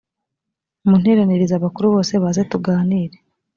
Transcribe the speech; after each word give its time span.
munteranirize 0.87 1.53
abakuru 1.57 1.87
bose 1.95 2.13
baze 2.23 2.41
tuganire 2.51 3.17